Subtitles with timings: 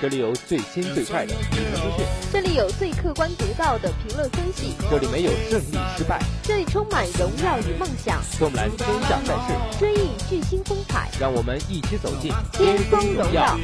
[0.00, 8.22] 这里有最新最快的体育资讯，这里有最客观独到的评论分析，这里没有胜利失败，这里充满荣耀与梦想。
[8.38, 13.58] 跟我们来天下赛事，追忆巨星风采，让我们一起走进巅峰荣耀。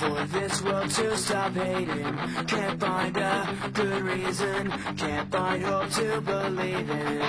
[0.00, 2.16] For this world to stop hating?
[2.46, 7.20] Can't find a good reason, can't find hope to believe in.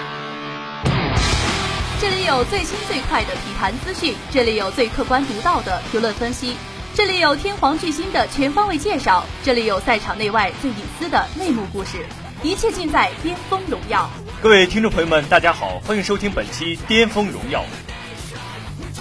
[2.00, 6.56] 这里有最新最快的体坛资讯，这里有最客观独到的评论分析，
[6.96, 12.06] 这里有天皇巨星的全方位介绍，这里有赛场内外最隐私的内幕故事，
[12.42, 14.10] 一切尽在巅峰荣耀。
[14.42, 17.66] 各位听众朋友们，大家好，欢迎收听本期巅峰荣耀。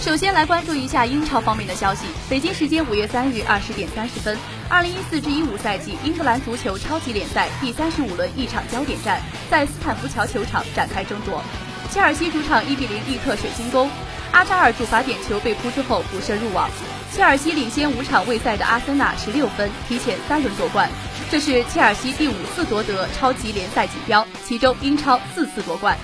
[0.00, 2.06] 首先来关注一下英超方面的消息。
[2.26, 4.34] 北京时间五月三日二十点三十分，
[4.66, 11.42] 二零一四至一五赛季英格兰足球超级联赛第三十五轮一场焦点战在斯坦福桥球场展开争夺。
[11.90, 13.90] 切尔西主场一比零力克水晶宫，
[14.32, 16.70] 阿扎尔主罚点球被扑之后补射入网。
[17.12, 20.88] 切尔西领先五场未赛的阿森纳十六分，提前三轮夺冠。
[21.30, 25.94] 这是切尔西第五次夺得超级联赛锦标，其中英超四次夺冠。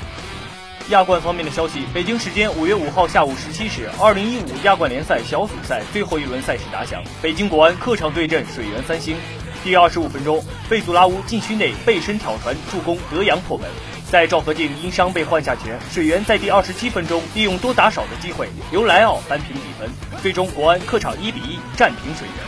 [0.91, 9.17] 亚冠方面的消息，北京时间五月五号下午十七时，二零一五亚冠联赛小组赛最后一轮赛事打响，北京国安客场对阵水源三星。
[9.65, 13.69] 第二十五分钟，费祖拉乌禁区内背身挑传助攻德阳破门。
[14.09, 19.91] 在赵和静因伤被换下前，水源在第二十七分钟利用多打少的机会，由莱奥扳平比分。
[20.23, 22.47] 最终，国安客场一比一战平水源。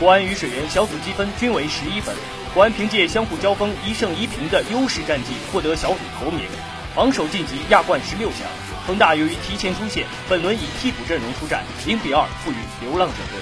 [0.00, 2.14] 国安与水源小组积分均为十一分，
[2.54, 6.40] 国安凭借相互交锋一胜一平的优势战绩获得小组头名。
[6.94, 8.46] 榜首晋级亚冠十六强，
[8.86, 13.40] 恒大由于提前出线，本轮以替补阵容出战，零比二负于流浪者队。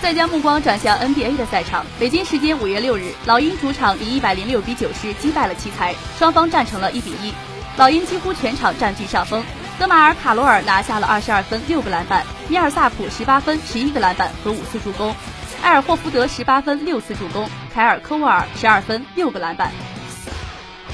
[0.00, 7.34] 再将目光转向 NBA 的赛场，北京时间五月六日，老鹰主场以一百零六比九十击败了奇才，双方战成了一比一，
[7.76, 9.44] 老鹰几乎全场占据上风。
[9.78, 15.14] 德马尔卡罗尔拿下了二十二分六个篮板，米尔萨普十八分十一个篮板和五次助攻，
[15.60, 19.70] 埃尔霍福德十八分六次助攻，凯尔科沃尔十二分六个篮板。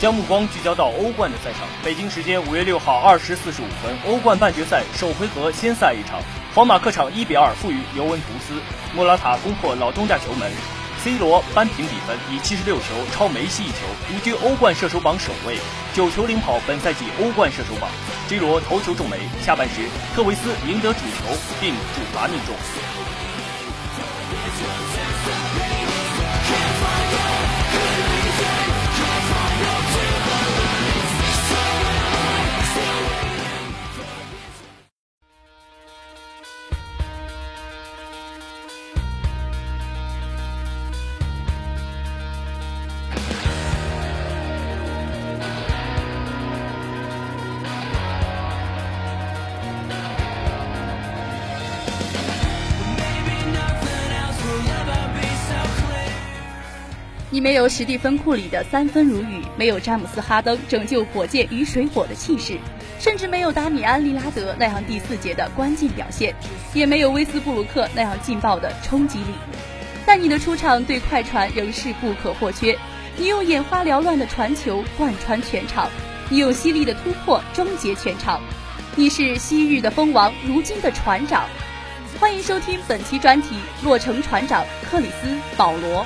[0.00, 6.22] 将目光聚焦到欧冠的赛场，北京时间五月六号二时四十五分，欧冠半决赛首回合先赛一场，
[6.54, 8.54] 皇马客场一比二负于尤文图斯，
[8.96, 10.50] 莫拉塔攻破老东家球门
[11.04, 13.76] ，C 罗扳平比分，以七十六球超梅西一球，
[14.08, 15.58] 独居欧冠射手榜首位，
[15.92, 17.90] 九球领跑本赛季欧冠射手榜。
[18.26, 22.54] C 罗头球中梅，下半时特维斯赢得主球并主罚命中。
[57.32, 62.58] 你没有史蒂芬库里的三分如雨，没有詹姆斯哈登拯救火箭与水火的气势，
[62.98, 66.34] 甚至没有达米安利拉德那样第四节的关键表现，
[66.74, 69.26] 也没有威斯布鲁克那样劲爆的冲击力。
[70.04, 72.76] 但你的出场对快船仍是不可或缺。
[73.16, 75.88] 你用眼花缭乱的传球贯穿全场，
[76.30, 78.40] 你用犀利的突破终结全场。
[78.96, 81.44] 你是昔日的蜂王，如今的船长。
[82.18, 83.54] 欢迎收听本期专题：
[83.84, 86.04] 洛城船长克里斯保罗。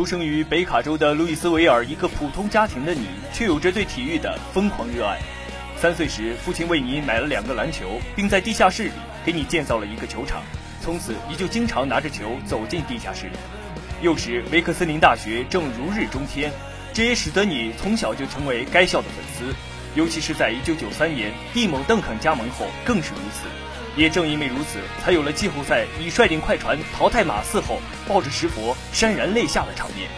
[0.00, 5.18] 出生于北卡州的路易斯维尔一个普通家庭的你，却有着对体育的疯狂热爱。
[5.76, 8.92] 三岁时，父亲为你买了两个篮球，并在地下室里
[9.26, 10.42] 给你建造了一个球场。
[10.80, 13.30] 从此，你就经常拿着球走进地下室。
[14.00, 16.50] 幼时维克森林大学正如日中天，
[16.94, 19.54] 这也使得你从小就成为该校的粉丝。
[19.94, 23.44] 尤其是在1993年蒂蒙·邓肯加盟后，更是如此。
[23.96, 30.08] 也正因为如此，才有了季后赛以率领快船淘汰马刺后，抱着石佛潸然泪下的场面。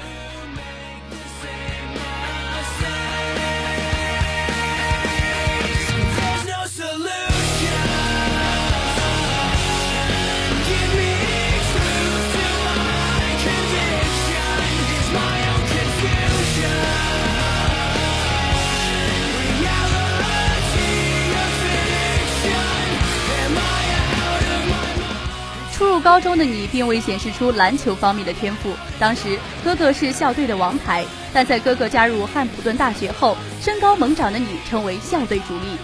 [26.03, 28.75] 高中的你并未显示出篮球方面的天赋。
[28.99, 35.79] 当时哥哥是校队的王牌，但在哥哥加入汉普顿大学后，身高猛长的你成为校队主力。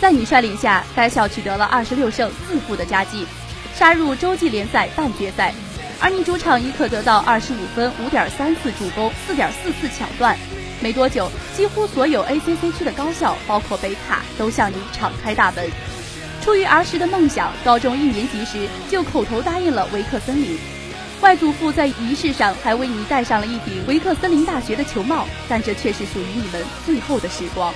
[0.00, 3.26] 在你率领下，该校取得了二十六胜四负的佳绩，
[3.74, 5.54] 杀入洲际联赛半决赛。
[6.00, 10.36] 而你主场亦可得到二十五分、五点三次助攻、四点四次抢断。
[10.80, 15.70] 没多久，几乎所有 ACC 区的高校，包括北卡，都向你敞开大门。
[16.42, 20.58] 出于儿时的梦想，高中一年级时就口头答应了维克森林。
[21.20, 27.74] 外祖父在仪式上还为你戴上了一顶维克森林大学的球帽，但这却是属于你们最后的时光。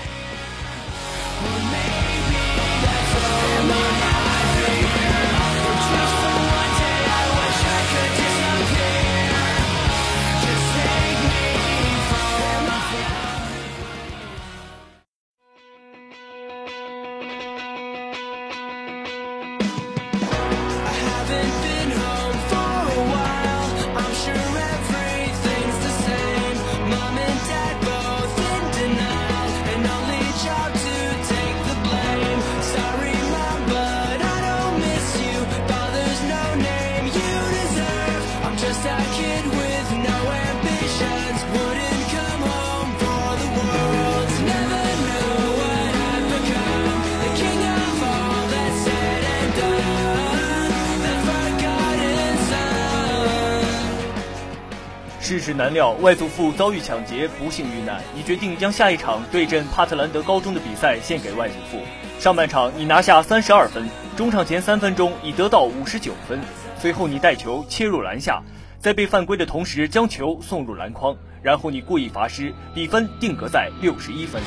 [55.24, 57.98] 世事难料，外祖父遭遇抢劫，不幸遇难。
[58.14, 61.82] 你决定将下一场对阵帕特兰德高中的比赛献给外祖父。
[62.20, 63.88] 上半场你拿下三十二分，
[64.18, 66.38] 中场前三分钟已得到五十九分。
[66.78, 68.42] 随后你带球切入篮下，
[68.78, 74.42] 在被犯规的同时将球送入篮筐，然后你故意罚失，比分定格在六十一分，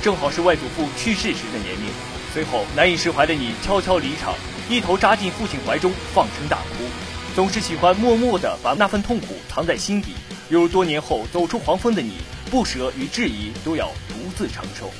[0.00, 1.90] 正好是外祖父去世时的年龄。
[2.32, 4.32] 随后难以释怀的你悄悄离场，
[4.68, 7.09] 一头扎进父亲怀中，放声大哭。
[7.34, 10.14] 总是喜欢默默地把那份痛苦藏在心底，
[10.48, 12.14] 有多年后走出黄蜂的你，
[12.50, 14.90] 不舍与质疑都要独自承受。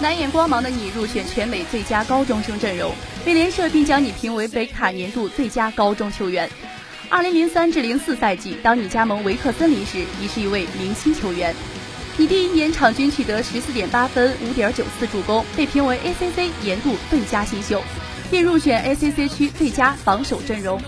[0.00, 2.90] 难掩光芒的你入选全美最佳高中生阵容，
[3.26, 6.48] 美联社并将你评为北卡年度最佳高中球员。
[7.10, 11.54] 二零零三至零四赛季，当你加盟维克森林时，已是一位明星球员。
[12.16, 17.82] 你第一年场均取得十四点八分、五点九次助攻，被评为 ACC 年度最佳新秀，
[18.30, 20.80] 并入选 ACC 区最佳防守阵容。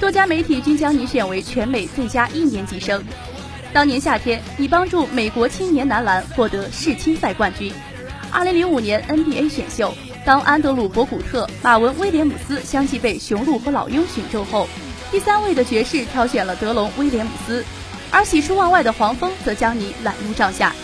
[0.00, 3.04] 多家媒体均将你选为全美最佳一年级生。
[3.72, 7.72] 当年夏天，你帮助美国青年男篮获得世青赛冠军。
[8.30, 14.68] 二零零五年 NBA 选秀，当安德鲁·博古特、马文·威廉姆斯相继被雄鹿和老鹰选中后，
[15.10, 17.64] 第三位的爵士挑选了德隆·威廉姆斯，
[18.10, 20.74] 而喜出望外的黄蜂则将你揽入帐下。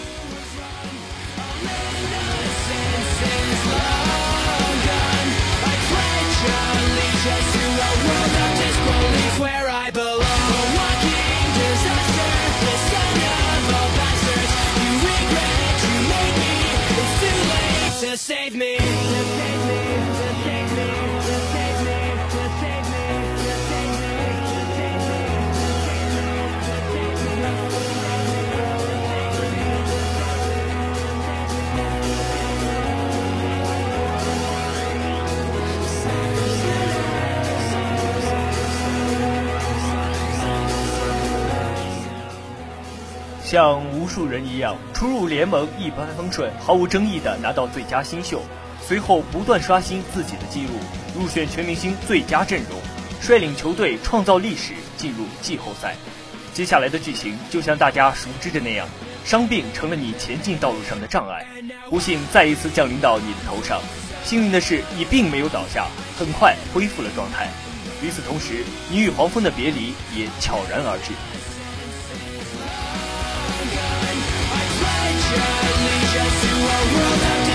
[18.16, 19.01] Save me.
[43.52, 48.40] 像无数人一样，初入联盟一帆风顺，毫无争议地拿到最佳新秀，
[48.82, 50.72] 随后不断刷新自己的记录，
[51.14, 52.80] 入选全明星最佳阵容，
[53.20, 55.94] 率领球队创造历史，进入季后赛。
[56.54, 58.88] 接下来的剧情就像大家熟知的那样，
[59.22, 61.46] 伤病成了你前进道路上的障碍，
[61.90, 63.82] 不幸再一次降临到你的头上。
[64.24, 67.50] 幸运的是，你并没有倒下，很快恢复了状态。
[68.02, 71.12] 与此同时，你与黄蜂的别离也悄然而至。
[76.12, 77.51] just to a world of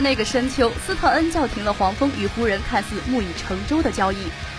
[0.00, 4.16] 那个深秋，斯特恩叫停了黄蜂与湖人看似木已成舟的交易，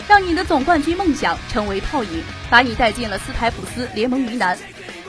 [0.07, 4.57] 让你的总冠军梦想成为泡影，把你带进了斯台普斯联盟鱼腩。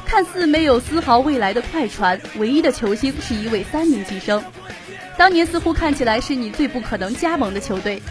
[0.05, 4.43] 看似没有丝毫未来的快船，唯一的球星是一位三年级生。
[5.17, 8.03] 当年似乎看起来是你最不可能加盟的球队，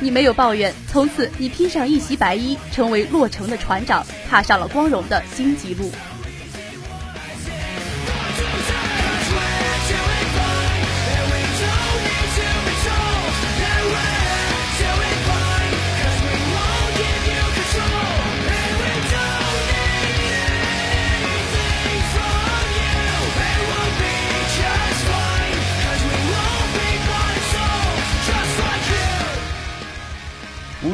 [0.00, 0.74] 你没有抱怨。
[0.88, 5.90] 从此，你披上一袭白衣，成为洛城的船长，踏上了光荣的荆棘路。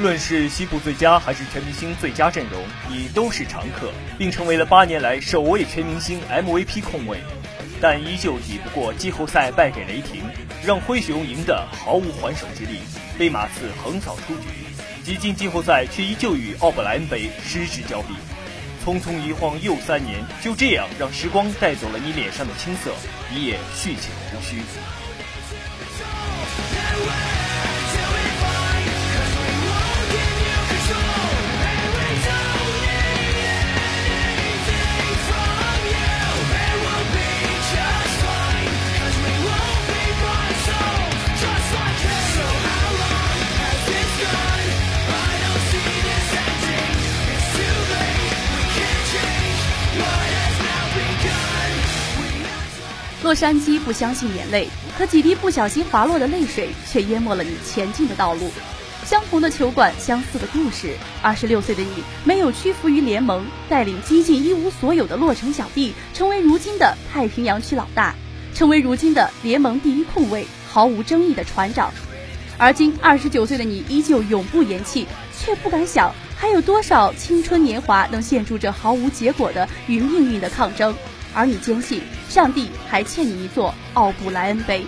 [0.03, 7.19] 无论是西部最佳还是全明星最佳阵容，你都是常客，并成为了八年来首位全明星 MVP 控卫，
[7.81, 10.25] 但依旧抵不过季后赛败给雷霆，
[10.67, 12.81] 让灰熊赢得毫无还手之力，
[13.17, 14.49] 被马刺横扫出局。
[15.05, 18.15] 挤进季后赛却依旧与奥布莱恩杯失之交臂，
[18.85, 22.91] 匆匆一晃又三年，就这样让时光带走了你脸上的青涩，
[23.33, 24.63] 你也蓄起了胡须。
[53.33, 58.51] 洛杉矶不相信眼泪，可几滴不小心滑落的泪水却淹没了你前进的道路。
[59.07, 60.95] 相同的球馆，相似的故事。
[61.23, 68.15] 二十六岁的你没有屈服于联盟，带领几近一无所有的洛城小弟，成为如今的太平洋区老大，
[68.55, 71.91] 成为如今的联盟第一控卫，毫无争议的船长。
[72.59, 75.07] 而今二十九岁的你依旧永不言弃，
[75.41, 80.95] 却不敢想还有多少青春年华能献出这毫无结果的与命运的抗争。
[81.35, 84.85] 而你坚信，上帝还欠你一座奥布莱恩杯。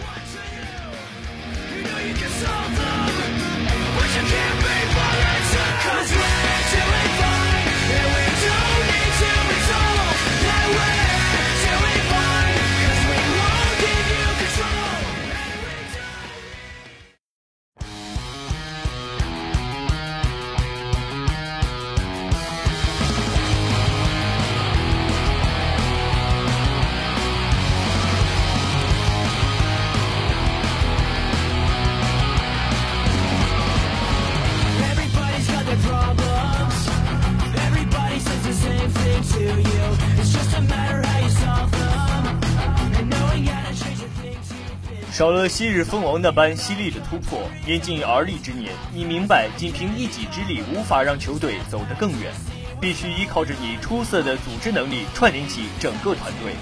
[45.14, 52.32] 少了昔日蜂王那般犀利的突破，年近而立之年，你明白，仅凭一己之力无法让球队走得更远，
[52.80, 56.54] 必须依靠着你出色的组织能力串联起整个团队。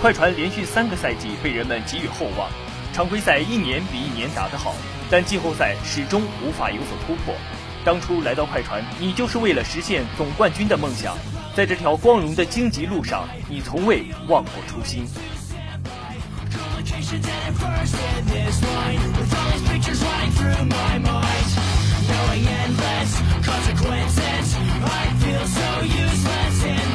[0.00, 2.48] 快船连续三个赛季被人们给予厚望，
[2.92, 4.72] 常规赛一年比一年打得好，
[5.10, 7.34] 但季后赛始终无法有所突破。
[7.84, 11.18] 当初来到快船，你就是为了实现总冠军的梦想，
[11.56, 15.04] 在这条光荣的荆棘路上，你从未忘过初心。
[16.86, 19.12] Complications at first in this line.
[19.12, 21.46] With all these pictures running through my mind.
[22.08, 26.85] Knowing endless consequences I feel so useless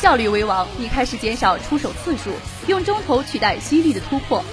[0.00, 2.30] 效率为王，你开始减少出手次数，
[2.68, 4.44] 用中投取代犀利的突破，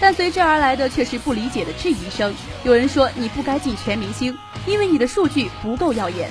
[0.00, 2.34] 但随之而来的却是不理解的质疑声。
[2.62, 6.30] 有人说你不该进全明星，因为你的数据不够耀眼。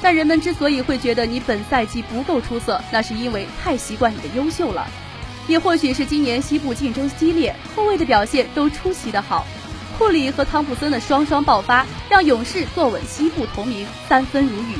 [0.00, 4.86] 但人们之所以会觉得你本赛季不够出色，那是因为太习惯你的优秀了，
[5.46, 9.46] 也或许是今年西部竞争激烈，后卫的表现都出奇的好。
[9.98, 14.78] 库里和汤普森的双双爆发，让勇士坐稳西部头名，三分如雨。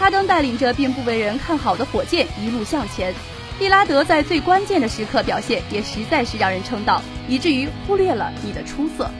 [0.00, 3.12] 哈登带领着并不为人看好的火箭一路向前，
[3.58, 9.10] 利拉德在最关键的时刻表现也实在是让人称道，以至于忽略了你的出色。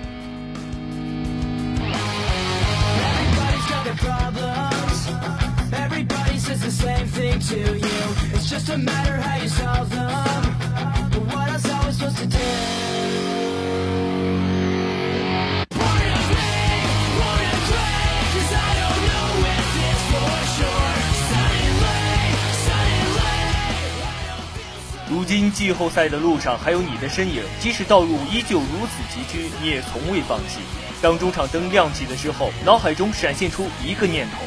[25.52, 30.61] 季后赛的路上还有你的身影，即使道路依旧如此崎岖，你也从未放弃。
[31.02, 34.38] 当中场灯亮起的时候，脑海中闪现出一个念头：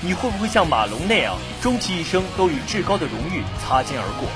[0.00, 4.28] 你会不会像马龙那样，终其一生都与至高的荣誉擦肩而过？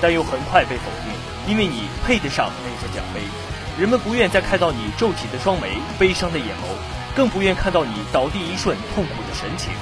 [0.00, 1.12] 但又很快被否定，
[1.50, 3.20] 因为你配得上那座奖杯。
[3.78, 9.72] 人们不愿再看到你皱起的双眉、悲伤的眼眸，更不愿看到你倒地一瞬痛苦的神情，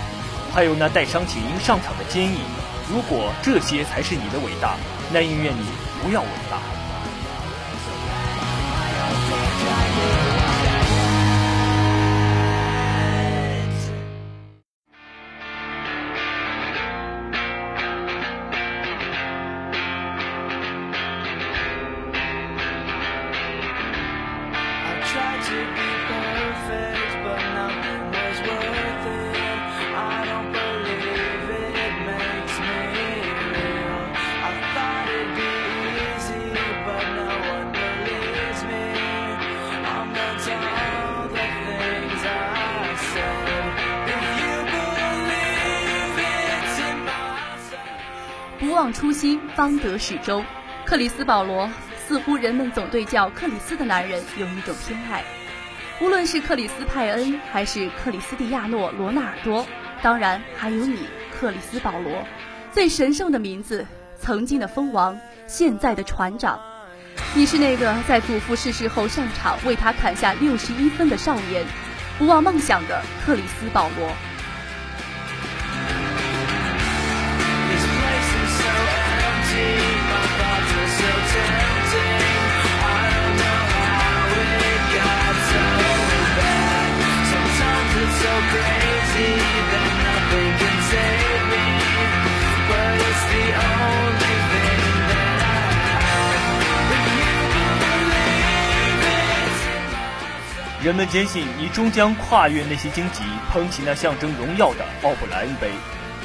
[0.53, 2.39] 还有那带伤请缨上场的坚毅。
[2.89, 4.77] 如果这些才是你的伟大。
[5.13, 5.67] 那宁愿你
[6.03, 6.84] 不要伟大。
[48.95, 50.43] 初心，方得始终。
[50.87, 51.69] 克里斯保罗
[52.07, 55.25] 似乎人们总对叫克里斯的男人有一种偏爱，
[56.01, 59.67] 无论是克里斯派恩还是克里斯蒂亚诺罗纳尔多，
[60.01, 61.01] 当然还有你，
[61.39, 62.25] 克里斯保罗，
[62.71, 63.85] 最神圣的名字，
[64.19, 66.61] 曾经的蜂王，现在的船长。
[67.35, 71.67] 你是那个在祖父逝世后上场为他砍下六十一分的少年，
[72.17, 74.09] 不忘梦想的克里斯保罗。
[100.83, 105.71] 人们坚信你终将跨越那些荆棘，捧起那象征荣耀的奥布莱恩杯，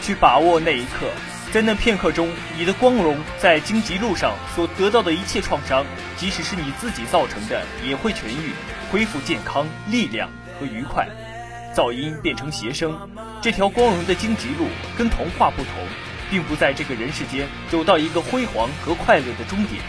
[0.02, 1.08] 去把握那一刻。
[1.52, 5.84] 在那片刻中，你的光荣在荆棘路上所得到的一切创伤，
[6.16, 8.52] 即使是你自己造成的，也会痊愈，
[8.92, 11.08] 恢复健康、力量和愉快。
[11.76, 12.96] 噪音变成谐声，
[13.42, 15.74] 这条光荣的荆棘路跟童话不同，
[16.30, 19.82] 并不在这个人世间走到一个辉煌和快乐的终点，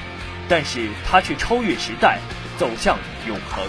[0.49, 2.19] 但是它却超越时代，
[2.59, 2.97] 走向
[3.29, 3.63] 永恒。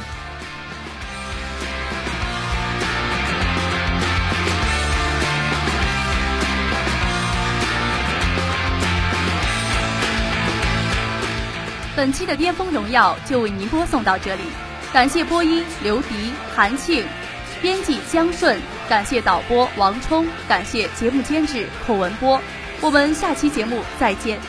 [11.96, 14.42] 本期的巅峰荣耀就为您播送到这里，
[14.94, 17.06] 感谢播音刘迪、韩庆，
[17.62, 22.40] 编辑江顺，感谢导播王冲，感谢节目监制寇文波，
[22.80, 24.40] 我们下期节目再见。